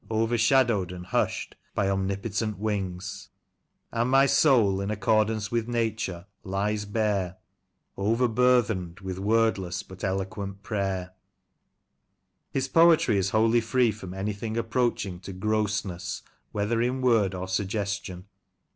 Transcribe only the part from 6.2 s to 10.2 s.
lies bare, Overburthened with wordless but